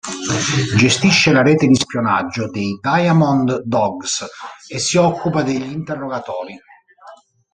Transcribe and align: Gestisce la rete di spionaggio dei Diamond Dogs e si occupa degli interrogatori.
Gestisce 0.77 1.31
la 1.31 1.43
rete 1.43 1.67
di 1.67 1.75
spionaggio 1.75 2.49
dei 2.49 2.79
Diamond 2.81 3.61
Dogs 3.65 4.25
e 4.67 4.79
si 4.79 4.97
occupa 4.97 5.43
degli 5.43 5.71
interrogatori. 5.71 6.59